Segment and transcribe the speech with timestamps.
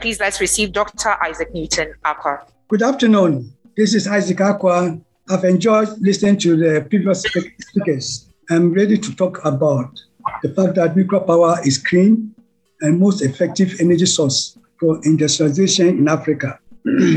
[0.00, 1.10] please let's receive Dr.
[1.22, 2.46] Isaac Newton Aqua.
[2.68, 3.52] Good afternoon.
[3.76, 4.98] This is Isaac Aqua.
[5.28, 8.28] I've enjoyed listening to the previous speakers.
[8.48, 10.00] I'm ready to talk about
[10.42, 12.34] the fact that nuclear power is clean
[12.80, 16.58] and most effective energy source for industrialization in Africa.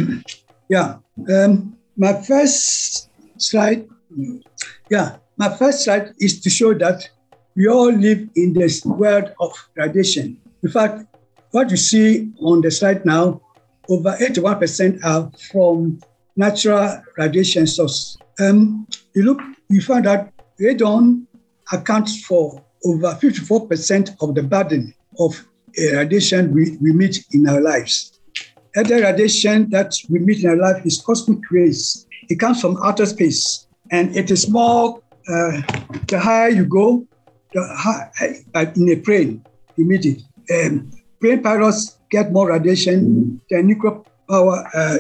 [0.70, 0.98] yeah.
[1.34, 3.88] Um, my first slide,
[4.90, 7.10] yeah, my first slide is to show that
[7.56, 10.38] we all live in this world of radiation.
[10.64, 11.06] In fact,
[11.54, 13.40] what you see on the slide now,
[13.88, 16.00] over 81% are from
[16.36, 18.18] natural radiation source.
[18.40, 19.40] Um, you look,
[19.70, 21.28] you find that radon
[21.72, 25.46] accounts for over 54% of the burden of
[25.78, 28.20] radiation we, we meet in our lives.
[28.76, 32.08] Other radiation that we meet in our life is cosmic rays.
[32.30, 35.02] It comes from outer space, and it is more.
[35.30, 35.62] Uh,
[36.08, 37.08] the higher you go,
[37.54, 38.10] the high,
[38.56, 39.46] uh, in a plane,
[39.78, 40.22] you meet it.
[40.52, 40.92] Um,
[41.24, 43.96] plane pilots get more radiation than nuclear
[44.28, 44.98] power uh,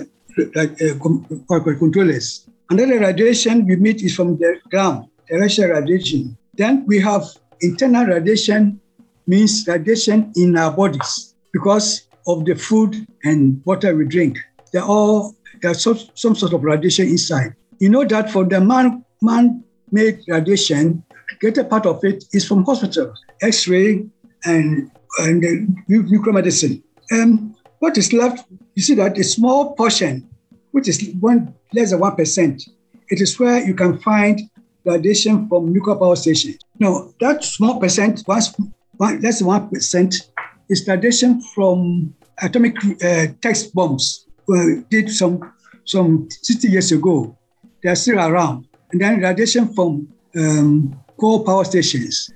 [0.55, 2.47] uh, controllers.
[2.69, 6.37] Another radiation we meet is from the ground, terrestrial radiation.
[6.53, 7.23] Then we have
[7.59, 8.79] internal radiation
[9.27, 14.39] means radiation in our bodies because of the food and water we drink.
[14.71, 15.35] There are all
[15.73, 17.53] some, some sort of radiation inside.
[17.79, 21.03] You know that for the man man-made radiation,
[21.41, 24.05] greater part of it is from hospitals, X-ray
[24.45, 26.83] and and nuclear medicine.
[27.11, 28.45] Um, what is left?
[28.75, 30.29] You see that a small portion,
[30.71, 32.63] which is one less than one percent,
[33.09, 34.41] it is where you can find
[34.85, 36.57] radiation from nuclear power stations.
[36.79, 38.41] Now, that small percent, one,
[38.97, 40.29] one, less than 1%,
[40.69, 45.53] is radiation from atomic uh, text bombs we did some,
[45.85, 47.37] some 60 years ago.
[47.81, 48.67] They are still around.
[48.91, 52.29] And then radiation from um, coal power stations.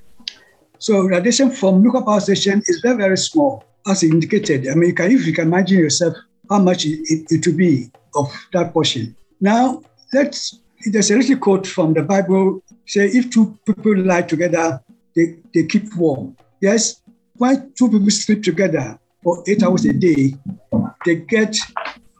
[0.80, 4.67] So radiation from nuclear power station is very, very small, as indicated.
[4.67, 6.16] I mean, you can, if you can imagine yourself
[6.50, 9.16] how much it, it, it will be of that portion.
[9.41, 9.81] Now,
[10.13, 14.81] let's there's a little quote from the Bible say if two people lie together,
[15.16, 16.38] they, they keep warm.
[16.62, 17.02] Yes,
[17.35, 20.35] when two people sleep together for eight hours a day,
[21.06, 21.56] they get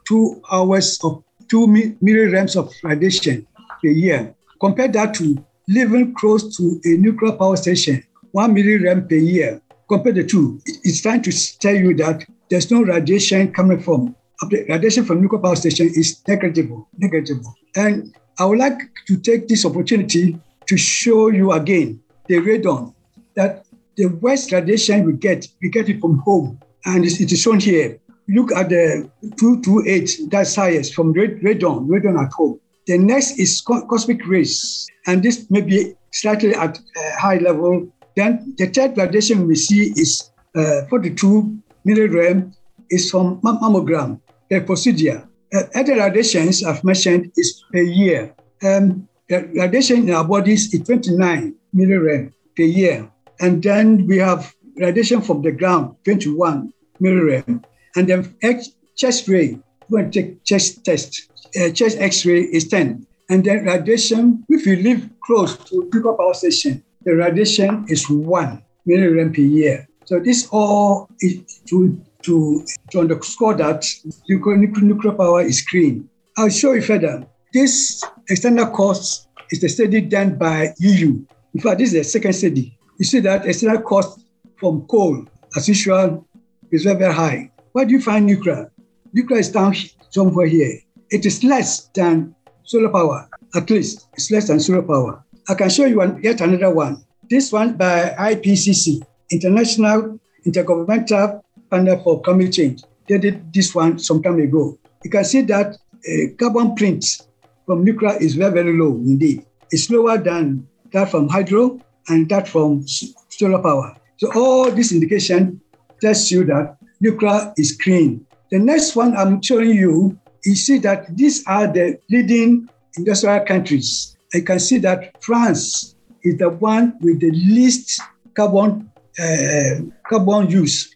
[0.06, 1.66] two hours of two
[2.02, 3.46] millirems of radiation
[3.84, 4.34] a year.
[4.60, 8.02] Compare that to living close to a nuclear power station,
[8.32, 9.60] one millirem per year.
[9.88, 10.60] Compare the two.
[10.84, 14.14] It's trying to tell you that there's no radiation coming from
[14.50, 17.54] the radiation from nuclear power station is negligible, negligible.
[17.76, 22.94] And I would like to take this opportunity to show you again the radon
[23.34, 23.64] that
[23.96, 26.60] the West radiation we get, we get it from home.
[26.84, 27.98] And it is shown here.
[28.28, 32.60] Look at the 228, that's highest from radon, radon at home.
[32.86, 37.92] The next is cosmic rays, and this may be slightly at a high level.
[38.18, 41.54] Then the third radiation we see is uh, 42
[41.86, 42.50] millirem
[42.90, 44.18] is from mammogram,
[44.50, 45.22] the procedure.
[45.54, 48.34] Uh, other radiations I've mentioned is per year.
[48.64, 53.08] Um, the radiation in our bodies is 29 millirem per year.
[53.38, 57.62] And then we have radiation from the ground, 21 millirem.
[57.94, 59.60] And then X, chest ray,
[59.92, 61.30] to take chest test.
[61.54, 63.06] Uh, chest X-ray is 10.
[63.30, 68.62] And then radiation, if you live close to nuclear power station, the radiation is 1
[68.86, 69.88] millirem per year.
[70.04, 71.40] So this all is
[71.72, 73.86] to to, to underscore that
[74.28, 76.10] nuclear, power is clean.
[76.36, 77.24] I'll show you further.
[77.54, 81.24] This external cost is the study done by EU.
[81.54, 82.76] In fact, this is the second study.
[82.98, 84.20] You see that external cost
[84.56, 85.24] from coal,
[85.56, 86.26] as usual,
[86.72, 87.50] is very, very high.
[87.72, 88.70] Where do you find nuclear?
[89.14, 89.74] Nuclear is down
[90.10, 90.80] somewhere here.
[91.10, 94.08] It is less than solar power, at least.
[94.14, 95.24] It's less than solar power.
[95.50, 97.02] I can show you one, yet another one.
[97.30, 102.82] This one by IPCC, International Intergovernmental panel for climate change.
[103.08, 104.78] They did this one some time ago.
[105.04, 107.22] You can see that uh, carbon print
[107.64, 109.46] from nuclear is very, very low indeed.
[109.70, 113.96] It's lower than that from hydro and that from solar power.
[114.18, 115.62] So all this indication
[116.02, 118.26] tells you that nuclear is clean.
[118.50, 122.68] The next one I'm showing you, you see that these are the leading
[122.98, 124.17] industrial countries.
[124.34, 128.00] I can see that France is the one with the least
[128.34, 130.94] carbon uh, carbon use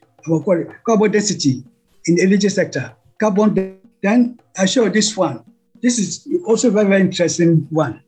[0.87, 1.65] carbon density
[2.07, 2.95] in the energy sector.
[3.19, 5.45] Carbon, then I show this one.
[5.81, 8.03] This is also very, very interesting one.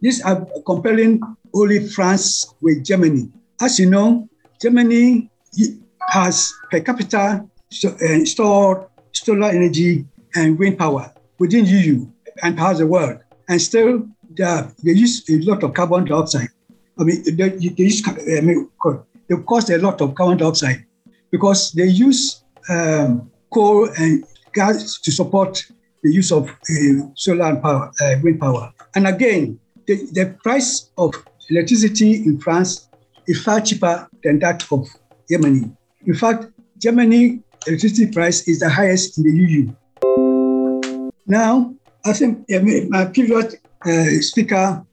[0.00, 1.20] This are comparing
[1.54, 3.30] only France with Germany.
[3.60, 4.28] As you know,
[4.60, 5.30] Germany
[6.10, 12.06] has per capita uh, stored solar energy and wind power within EU
[12.42, 13.18] and perhaps the world.
[13.48, 14.06] And still,
[14.38, 16.48] they, they use a lot of carbon dioxide.
[16.98, 18.68] I mean, they, they, use, I mean,
[19.28, 20.84] they cost a lot of carbon dioxide
[21.30, 24.24] because they use um, coal and
[24.54, 25.64] gas to support
[26.02, 28.72] the use of uh, solar and power, uh, wind power.
[28.94, 31.14] And again, the, the price of
[31.50, 32.88] electricity in France
[33.26, 34.88] is far cheaper than that of
[35.30, 35.70] Germany.
[36.06, 36.46] In fact,
[36.78, 39.72] Germany electricity price is the highest in the EU.
[41.26, 41.74] Now,
[42.04, 43.58] I think uh, my previous uh,
[44.20, 44.84] speaker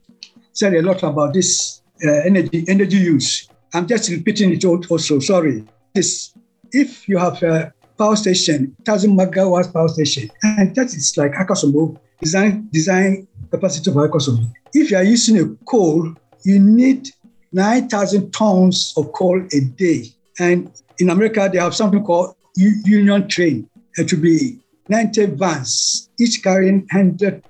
[0.52, 3.48] said a lot about this uh, energy energy use.
[3.74, 5.18] I'm just repeating it also.
[5.18, 5.64] Sorry.
[5.94, 6.34] This,
[6.72, 11.98] if you have a power station, 1,000 megawatts power station, and that is like Akosombo,
[12.20, 14.50] design design capacity of Akosombo.
[14.72, 17.08] If you are using a coal, you need
[17.52, 20.04] 9,000 tons of coal a day.
[20.38, 23.68] And in America, they have something called Union Train.
[23.96, 27.42] It be 90 vans, each carrying 100,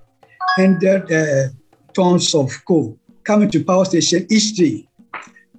[0.56, 1.48] 100 uh,
[1.92, 4.88] tons of coal coming to power station each day.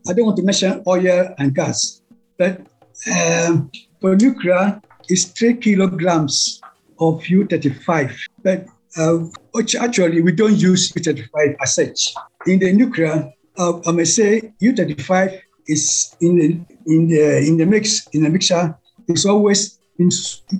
[0.08, 2.02] I don't want to mention oil and gas,
[2.38, 2.62] but
[3.12, 3.70] um,
[4.02, 6.62] for nuclear, it's three kilograms
[7.00, 8.16] of U35.
[8.42, 8.66] But
[8.98, 9.18] uh,
[9.52, 12.14] which actually we don't use U35 as such.
[12.48, 16.48] In the nuclear, uh, I may say U35 is in the
[16.88, 18.76] in the in the mix in the mixture
[19.08, 20.10] is always in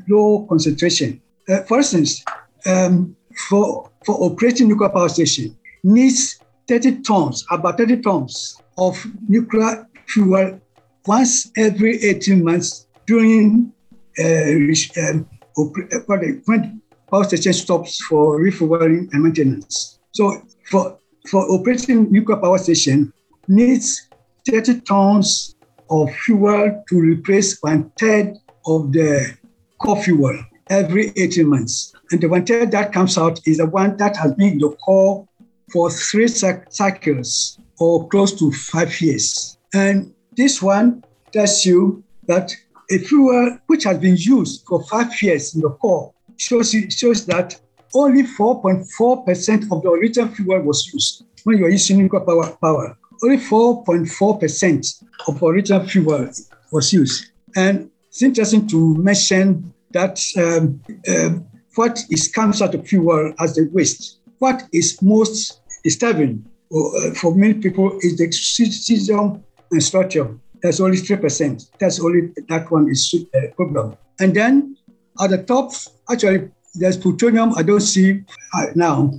[0.08, 1.22] low concentration.
[1.50, 2.24] Uh, for instance,
[2.66, 3.16] um,
[3.50, 6.40] for for operating nuclear power station needs
[6.70, 8.96] 30 tons, about 30 tons of
[9.28, 10.62] nuclear fuel
[11.06, 13.74] once every 18 months during
[14.18, 15.28] uh, um,
[15.58, 16.82] when
[17.12, 20.00] power station stops for refueling and maintenance.
[20.14, 20.98] So for,
[21.30, 23.12] for operating nuclear power station
[23.50, 24.08] needs
[24.50, 25.56] 30 tons
[25.90, 29.36] of fuel to replace one third of the
[29.80, 30.40] core fuel
[30.70, 31.94] every 18 months.
[32.12, 35.28] And the one that comes out is the one that has been in the core
[35.72, 39.58] for three cycles or close to five years.
[39.74, 42.54] And this one tells you that
[42.90, 47.60] a fuel which has been used for five years in the core shows, shows that
[47.94, 52.58] only 4.4% of the original fuel was used when you are using nuclear power.
[52.62, 52.98] power.
[53.24, 56.30] Only 4.4% of original fuel
[56.72, 57.32] was used.
[57.56, 61.46] And it's interesting to mention that um, um,
[61.78, 64.20] what is comes out of fuel as the waste.
[64.40, 70.36] What is most disturbing for uh, many people is the system and structure.
[70.62, 71.70] That's only 3%.
[71.80, 73.96] That's only that one is a problem.
[74.20, 74.76] And then
[75.22, 75.72] at the top,
[76.12, 77.54] actually, there's plutonium.
[77.56, 78.24] I don't see
[78.54, 79.14] uh, now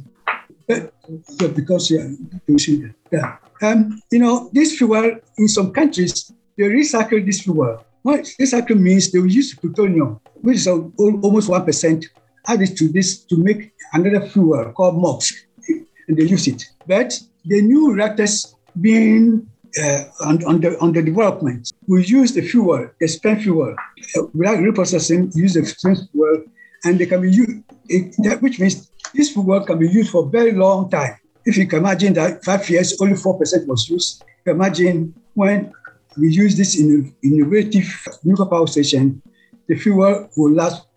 [0.68, 0.92] but,
[1.40, 2.08] yeah, because yeah,
[2.46, 2.94] you see that.
[3.10, 3.36] Yeah.
[3.62, 7.84] Um, you know, this fuel in some countries, they recycle this fuel.
[8.02, 12.04] What recycle means they will use plutonium, which is almost 1%
[12.48, 15.32] added to this to make another fuel called MOX,
[15.68, 16.64] and they use it.
[16.86, 19.48] But the new reactors being
[19.82, 23.76] uh, on, on, the, on the development, we use the fuel, the spent fuel,
[24.16, 26.44] uh, without reprocessing, use the spent fuel,
[26.84, 30.28] and they can be used, it, which means this fuel can be used for a
[30.28, 31.16] very long time.
[31.44, 35.72] If you can imagine that five years, only 4% was used, imagine when
[36.16, 37.86] we use this in, innovative
[38.24, 39.22] nuclear power station,
[39.68, 40.87] the fuel will last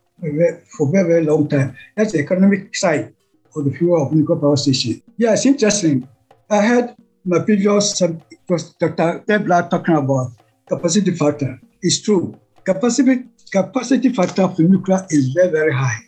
[0.77, 1.75] for very, very long time.
[1.95, 3.13] That's the economic side
[3.56, 5.01] of the fuel of nuclear power station.
[5.18, 6.07] Yeah, it's interesting.
[6.50, 6.95] I had
[7.25, 9.23] my previous Dr.
[9.27, 10.31] Debla talking about
[10.68, 11.59] capacity factor.
[11.81, 12.38] It's true.
[12.63, 16.00] Capacity capacity factor for nuclear is very, very high,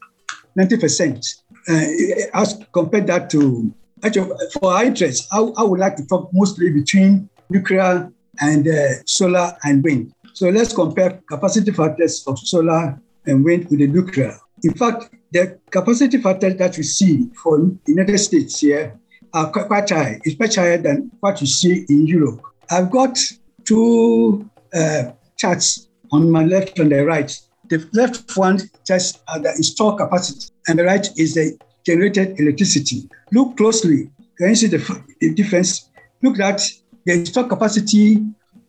[0.58, 1.20] 90%.
[1.68, 3.74] Uh, as compared that to,
[4.04, 8.12] actually, for our interest, I, I would like to talk mostly between nuclear
[8.42, 10.14] and uh, solar and wind.
[10.34, 14.38] So let's compare capacity factors of solar and went with the nuclear.
[14.64, 19.00] In fact, the capacity factors that we see for the United States here
[19.34, 20.20] are quite high.
[20.24, 22.42] It's much higher than what you see in Europe.
[22.70, 23.18] I've got
[23.66, 27.32] two uh, charts on my left and the right.
[27.70, 33.10] The left one just uh, the installed capacity, and the right is the generated electricity.
[33.32, 34.12] Look closely.
[34.38, 35.90] Can you see the, the difference?
[36.22, 36.62] Look at
[37.06, 38.24] the installed capacity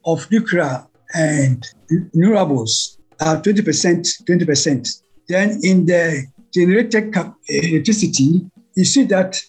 [0.07, 5.03] of nuclear and renewables are 20%, 20%.
[5.29, 7.15] Then in the generated
[7.49, 9.41] electricity, you see that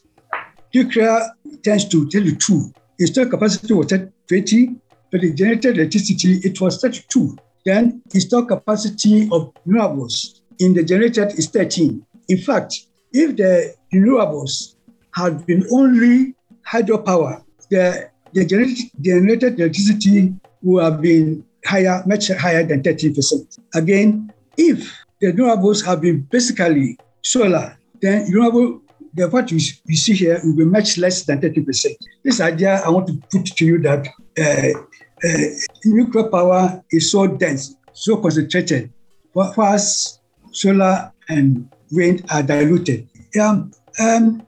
[0.73, 1.19] nuclear
[1.63, 2.73] tends to tell you two.
[2.99, 3.87] Installed capacity was
[4.27, 4.75] 20,
[5.11, 7.37] but the generated electricity, it was 32.
[7.65, 12.05] Then installed capacity of renewables in the generated is 13.
[12.29, 12.73] In fact,
[13.11, 14.75] if the renewables
[15.15, 16.35] had been only
[16.67, 23.59] hydropower, the, the generated, generated electricity would have been higher, much higher than 13%.
[23.73, 28.81] Again, if the renewables have been basically solar, then renewable
[29.15, 31.95] the what you, you see here will be much less than 30%.
[32.23, 34.07] This idea, I want to put to you that
[34.37, 34.79] uh,
[35.23, 35.37] uh,
[35.85, 38.91] nuclear power is so dense, so concentrated,
[39.33, 40.19] whereas
[40.51, 43.07] solar and wind are diluted.
[43.39, 44.45] Um, um,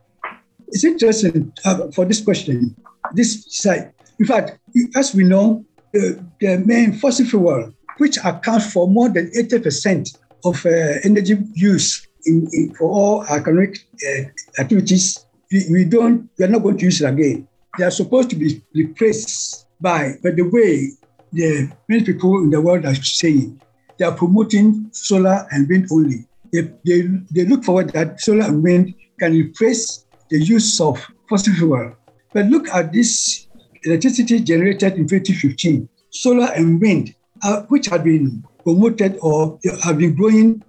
[0.68, 2.76] it's interesting uh, for this question.
[3.14, 4.60] This side, in fact,
[4.96, 5.66] as we know,
[5.96, 10.70] uh, the main fossil fuel, which accounts for more than 80% of uh,
[11.04, 14.24] energy use in, in, for all economic uh,
[14.60, 17.48] activities, we, we, don't, we are not going to use it again.
[17.78, 20.92] They are supposed to be replaced by, but the way
[21.32, 23.62] the many people in the world are saying,
[23.98, 26.28] they are promoting solar and wind only.
[26.52, 27.02] They, they,
[27.32, 31.96] they look forward that solar and wind can replace the use of fossil fuel.
[32.34, 33.47] But look at this
[33.84, 40.16] electricity generated in 2015, solar and wind, uh, which have been promoted or have been
[40.16, 40.64] growing,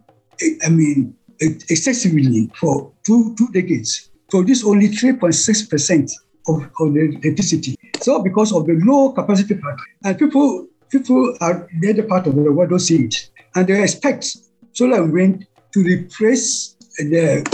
[0.65, 6.13] I mean, excessively for two, two decades, produce only 3.6%
[6.49, 7.77] of, of the electricity.
[8.01, 12.35] So because of the low capacity factor, and people people are the other part of
[12.35, 14.37] the world don't see it, and they expect
[14.73, 17.45] solar and wind to replace the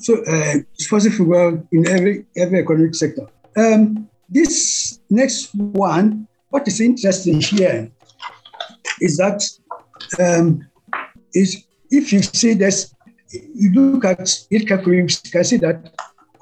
[0.00, 0.54] so uh,
[0.88, 3.26] fossil fuel in every every economic sector.
[3.56, 7.90] Um, this next one, what is interesting here
[9.00, 9.42] is that
[10.18, 10.66] um,
[11.34, 12.94] is if you see this,
[13.30, 15.92] you look at it carefully, you can see that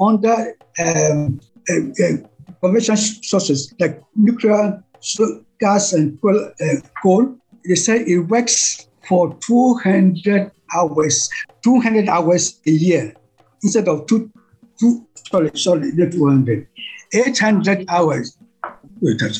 [0.00, 2.16] under um, uh, uh,
[2.60, 7.36] conventional sources like nuclear, so gas, and coal, uh, coal,
[7.66, 11.28] they say it works for 200 hours,
[11.62, 13.14] 200 hours a year
[13.62, 14.30] instead of two,
[14.78, 16.66] two sorry, sorry, not 200,
[17.12, 18.38] 800 hours.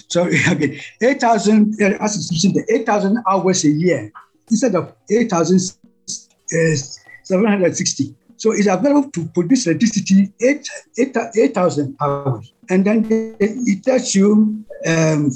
[0.08, 2.28] Sorry, again, 8,000, uh, as
[2.68, 4.10] 8,000 hours a year
[4.50, 8.04] instead of 8,760.
[8.04, 11.56] Uh, so it's available to produce electricity 8,000 8, 8,
[12.00, 12.52] hours.
[12.68, 13.06] And then
[13.38, 15.30] it tells you um,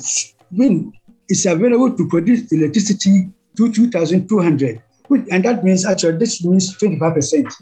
[0.50, 0.96] wind
[1.28, 4.82] is available to produce electricity to 2,200.
[5.30, 7.52] And that means actually this means 25%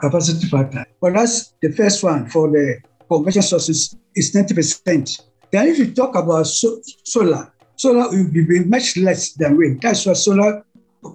[0.00, 0.86] capacity factor.
[1.00, 2.78] But that's the first one for the
[3.12, 5.22] conventional sources is 90%.
[5.50, 9.82] Then if you talk about so, solar, solar will be much less than wind.
[9.82, 10.64] That's why solar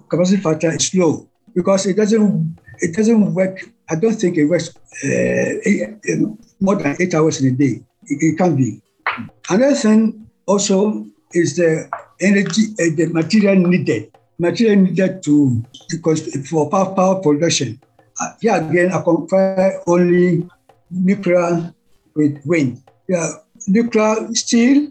[0.09, 3.57] capacity factor is low because it doesn't it doesn't work.
[3.89, 4.69] I don't think it works
[5.03, 7.81] uh, more than eight hours in a day.
[8.05, 8.81] It, it can be.
[9.49, 11.89] Another thing also is the
[12.21, 17.79] energy, uh, the material needed, material needed to because for power, power production.
[18.19, 20.47] Uh, yeah, again, I compare only
[20.89, 21.73] nuclear
[22.17, 22.81] with wind.
[23.07, 23.29] Yeah,
[23.67, 24.89] nuclear steel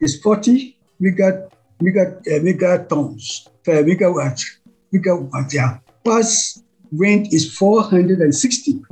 [0.00, 1.48] is 40 mega,
[1.80, 4.44] mega, uh, megatons per megawatt,
[4.92, 5.78] megawatt, yeah.
[6.04, 8.82] Plus, wind is 460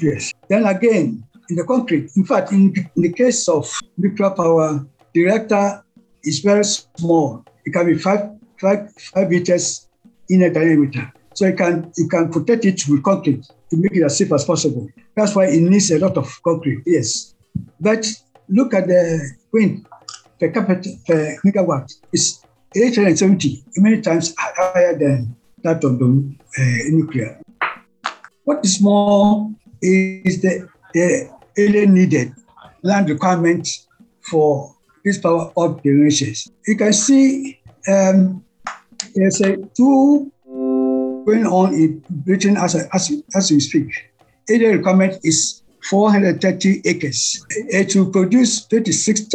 [0.00, 0.32] yes.
[0.48, 5.24] Then again, in the concrete, in fact, in, in the case of nuclear power, the
[5.24, 5.84] reactor
[6.24, 7.44] is very small.
[7.64, 9.88] It can be five, five, five meters
[10.28, 11.12] in a diameter.
[11.34, 14.44] So you can you can protect it with concrete to make it as safe as
[14.44, 14.88] possible.
[15.14, 16.82] That's why it needs a lot of concrete.
[16.86, 17.34] Yes,
[17.80, 18.06] but
[18.48, 19.86] look at the wind
[20.40, 21.92] per capita per megawatt.
[22.12, 22.44] It's
[22.74, 27.40] 870, many times higher than that of the uh, nuclear.
[28.44, 29.50] What is more
[29.82, 32.32] is the, the area needed
[32.82, 33.68] land requirement
[34.22, 36.48] for this power up generations.
[36.66, 38.44] You can see um,
[39.14, 40.30] there's a two
[41.28, 43.88] going on in Britain as, as, as we speak.
[44.48, 47.44] Area requirement is 430 acres.
[47.50, 49.28] It will produce 26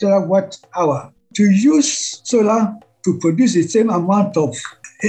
[0.00, 1.12] terawatt hour.
[1.34, 4.56] To use solar to produce the same amount of
[5.04, 5.08] uh,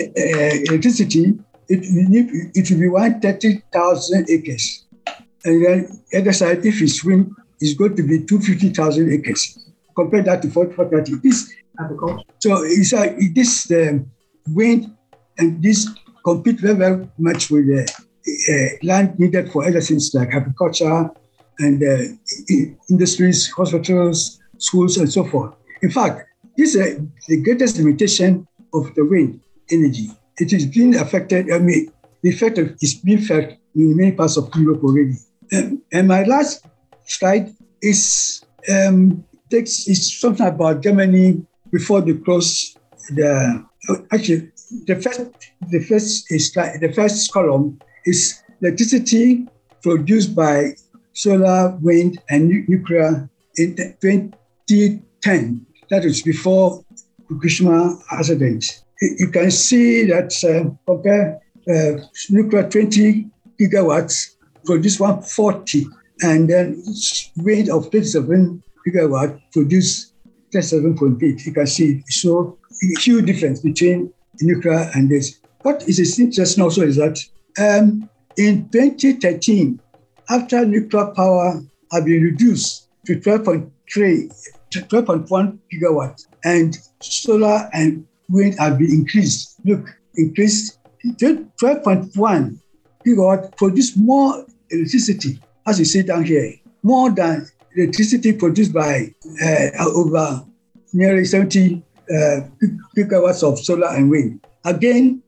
[0.68, 4.86] electricity, it will, need, it will be 130,000 acres.
[5.46, 9.72] And then the other side, if it's wind, it's going to be 250,000 acres.
[9.96, 11.22] Compare that to 430.
[11.24, 11.54] This,
[12.40, 14.12] so it's like this um,
[14.50, 14.92] wind
[15.40, 15.90] and this
[16.24, 17.84] compete very, very much with the
[18.52, 21.10] uh, land needed for other things like agriculture
[21.60, 22.56] and uh,
[22.90, 25.54] industries, hospitals, schools, and so forth.
[25.82, 26.28] In fact,
[26.58, 29.40] this is uh, the greatest limitation of the wind
[29.72, 30.12] energy.
[30.38, 31.92] It is being affected, I mean,
[32.22, 35.16] the effect is being felt in many parts of Europe already.
[35.54, 36.66] Um, and my last
[37.06, 41.42] slide is um, takes is something about Germany
[41.72, 42.76] before they close
[43.10, 43.66] the
[44.12, 44.52] actually
[44.86, 45.22] the first
[45.70, 49.48] the first is the first column is electricity
[49.82, 50.74] produced by
[51.14, 55.66] solar, wind, and nuclear in 2010.
[55.90, 56.84] That is before
[57.30, 58.84] Fukushima accident.
[59.02, 63.28] You can see that uh, compare uh, nuclear 20
[63.60, 64.36] gigawatts
[64.66, 65.88] produce 140,
[66.22, 66.84] and then
[67.38, 70.14] wind of 27 gigawatt produce
[70.54, 71.46] 37.8.
[71.46, 72.58] You can see so
[73.00, 74.12] huge difference between
[74.42, 75.40] nuclear and this.
[75.64, 77.20] what is interesting also is that
[77.60, 79.80] um, in 2013,
[80.30, 83.72] after nuclear power had been reduced to 12.3,
[84.72, 89.60] 12.1 gigawatts, and solar and wind have been increased.
[89.66, 92.60] Look, increased 12.1
[93.06, 96.54] gigawatt produce more electricity, as you see down here,
[96.84, 100.46] more than electricity produced by uh, over
[100.94, 102.42] nearly 70 uh,
[102.96, 104.46] gigawatts of solar and wind.
[104.66, 105.22] Again,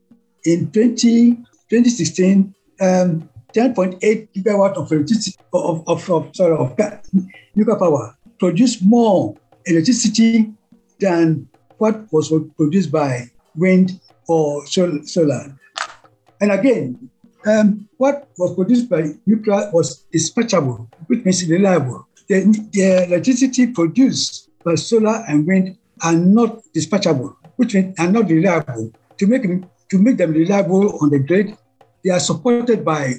[0.45, 1.35] in 20,
[1.69, 6.77] 2016, um, 10.8 gigawatt of electricity of, of, of, sorry, of
[7.55, 9.35] nuclear power produced more
[9.65, 10.51] electricity
[10.99, 11.47] than
[11.77, 15.57] what was produced by wind or solar.
[16.39, 17.09] And again,
[17.45, 22.07] um, what was produced by nuclear was dispatchable, which means reliable.
[22.27, 28.29] The, the electricity produced by solar and wind are not dispatchable, which means are not
[28.29, 28.91] reliable.
[29.17, 31.57] To make them, to make them reliable on the grid,
[32.03, 33.13] they are supported by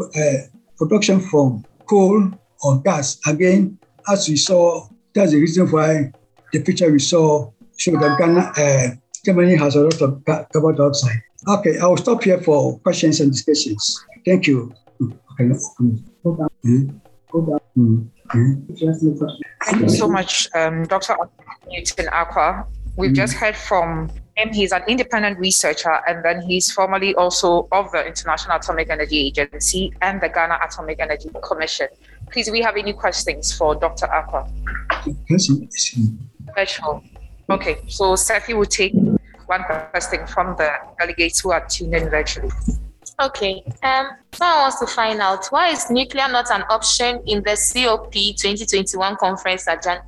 [0.00, 0.32] uh,
[0.76, 2.30] production from coal
[2.62, 3.18] or gas.
[3.26, 6.12] Again, as we saw, that's the reason why
[6.52, 11.22] the picture we saw showed that Ghana, uh, Germany has a lot of carbon dioxide.
[11.48, 14.04] Okay, I will stop here for questions and discussions.
[14.24, 14.72] Thank you.
[15.00, 15.44] Mm, okay.
[16.64, 17.00] Mm.
[19.66, 21.16] Thank you so much, um, Dr.
[21.68, 22.64] Newton Aqua.
[22.94, 23.16] We've mm.
[23.16, 24.52] just heard from him.
[24.52, 29.92] He's an independent researcher, and then he's formerly also of the International Atomic Energy Agency
[30.02, 31.88] and the Ghana Atomic Energy Commission.
[32.30, 34.06] Please, do we have any questions for Dr.
[34.06, 34.48] Aqua?
[36.64, 37.02] Sure.
[37.50, 38.94] Okay, so Sefi will take
[39.46, 40.70] one question from the
[41.00, 42.50] delegates who are tuned in virtually.
[43.20, 43.64] Okay.
[43.82, 48.12] Um, someone wants to find out why is nuclear not an option in the COP
[48.12, 49.66] 2021 conference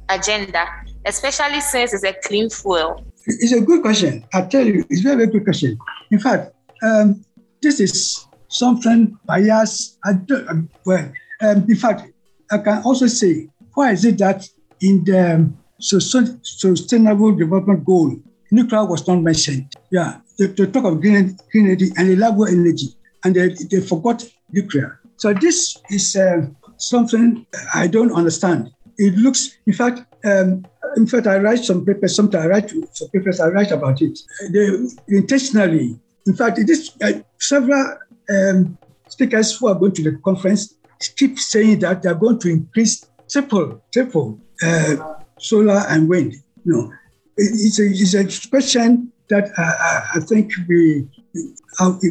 [0.08, 0.66] agenda,
[1.06, 3.04] especially since it's a clean fuel?
[3.24, 4.24] It's a good question.
[4.34, 5.78] I tell you, it's a very, very good question.
[6.10, 7.24] In fact, um,
[7.62, 9.98] this is something bias.
[10.04, 12.10] I don't, um, well, um, in fact,
[12.50, 14.46] I can also say, why is it that
[14.80, 18.16] in the sustainable development goal,
[18.50, 19.72] nuclear was not mentioned.
[19.90, 25.00] Yeah, they talk of green, green energy and reliable energy, and they, they forgot nuclear.
[25.16, 28.70] So this is uh, something I don't understand.
[28.98, 32.14] It looks, in fact, um, in fact, I write some papers.
[32.14, 33.40] Sometimes I write some papers.
[33.40, 34.18] I write about it.
[34.52, 34.66] They
[35.08, 37.98] intentionally, in fact, it is uh, several
[38.30, 38.78] um,
[39.08, 40.74] speakers who are going to the conference
[41.16, 44.96] keep saying that they are going to increase triple, triple uh,
[45.38, 46.34] solar and wind.
[46.64, 46.92] You know,
[47.36, 51.08] it's a, it's a question that I, I think we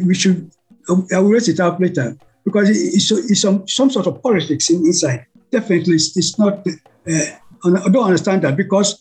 [0.04, 0.50] we should
[0.88, 4.86] I will raise it up later because it's, it's some, some sort of politics in,
[4.86, 5.26] inside.
[5.50, 6.66] Definitely, it's, it's not.
[6.66, 7.24] Uh,
[7.64, 9.00] I don't understand that because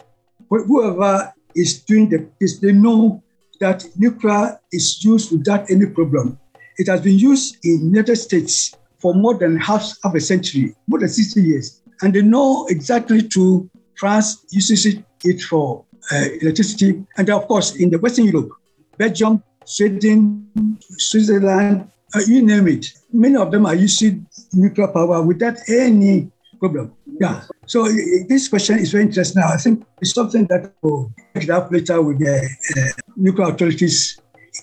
[0.50, 3.24] whoever is doing the this, they know
[3.60, 6.40] that nuclear is used without any problem.
[6.78, 11.00] It has been used in United States for more than half of a century, more
[11.00, 11.82] than 60 years.
[12.02, 17.04] And they know exactly to France uses it for uh, electricity.
[17.18, 18.52] And of course, in the Western Europe,
[18.98, 20.50] Belgium, Sweden,
[20.98, 22.86] Switzerland, uh, you name it.
[23.12, 26.94] Many of them are using nuclear power without any problem.
[27.20, 27.42] Yeah.
[27.66, 27.92] So uh,
[28.30, 29.44] this question is very interesting.
[29.44, 34.18] I think it's something that will take up later with the uh, nuclear authorities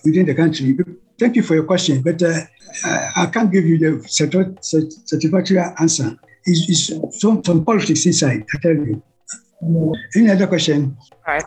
[0.05, 0.77] within the country.
[1.19, 2.41] Thank you for your question, but uh,
[3.15, 6.17] I can't give you the satisfactory answer.
[6.47, 9.03] It's, it's some, some politics inside, I tell you.
[10.17, 10.97] Any other question?
[11.27, 11.45] All right.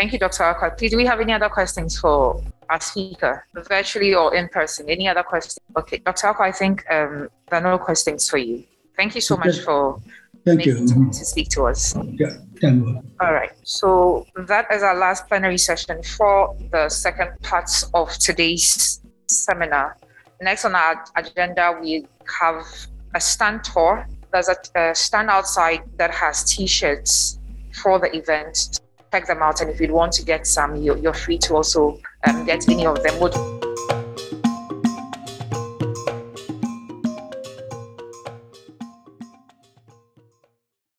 [0.00, 0.44] Thank you, Dr.
[0.44, 0.78] Akwa.
[0.78, 4.88] Please, do we have any other questions for our speaker, virtually or in person?
[4.88, 5.58] Any other questions?
[5.76, 6.28] Okay, Dr.
[6.28, 8.64] Akwa, I think um, there are no questions for you.
[8.96, 10.00] Thank you so much for
[10.46, 10.86] Thank you.
[10.86, 11.94] to speak to us.
[12.12, 12.38] Yeah,
[13.20, 13.52] All right.
[13.62, 19.98] So that is our last plenary session for the second part of today's seminar.
[20.40, 22.06] Next on our agenda, we
[22.40, 22.64] have
[23.14, 27.38] a stand tour there's a, a stand outside that has t-shirts
[27.82, 28.80] for the event
[29.12, 32.44] check them out and if you'd want to get some you're, free to also um,
[32.44, 33.20] get any of them